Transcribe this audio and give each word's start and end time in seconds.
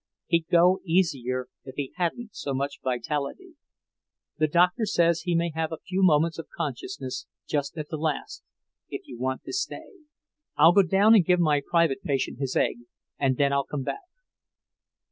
He'd 0.25 0.47
go 0.51 0.79
easier 0.83 1.47
if 1.63 1.75
he 1.75 1.93
hadn't 1.97 2.33
so 2.35 2.55
much 2.55 2.79
vitality. 2.83 3.53
The 4.39 4.47
Doctor 4.47 4.87
says 4.87 5.21
he 5.25 5.35
may 5.35 5.51
have 5.53 5.71
a 5.71 5.77
few 5.85 6.01
moments 6.01 6.39
of 6.39 6.47
consciousness 6.57 7.27
just 7.45 7.77
at 7.77 7.89
the 7.89 7.97
last, 7.99 8.41
if 8.89 9.03
you 9.07 9.19
want 9.19 9.43
to 9.43 9.53
stay." 9.53 9.91
"I'll 10.57 10.73
go 10.73 10.81
down 10.81 11.13
and 11.13 11.23
give 11.23 11.39
my 11.39 11.61
private 11.63 12.01
patient 12.01 12.39
his 12.39 12.55
egg, 12.55 12.77
and 13.19 13.37
then 13.37 13.53
I'll 13.53 13.63
come 13.63 13.83
back." 13.83 14.01